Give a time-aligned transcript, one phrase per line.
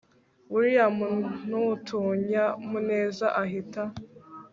[0.53, 0.97] william
[1.49, 3.81] nutunyamuneza ahita